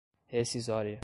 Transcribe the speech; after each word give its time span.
rescisória 0.31 0.99